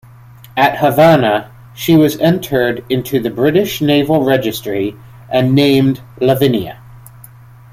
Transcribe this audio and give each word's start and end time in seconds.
At 0.57 0.79
Havana 0.79 1.51
she 1.75 1.95
was 1.95 2.17
entered 2.17 2.83
into 2.89 3.19
the 3.19 3.29
British 3.29 3.81
naval 3.81 4.23
registry 4.23 4.95
and 5.29 5.53
named 5.53 6.01
"Lavinia". 6.19 6.79